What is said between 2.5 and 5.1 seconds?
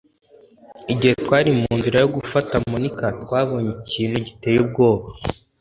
Monika, twabonye ikintu giteye ubwoba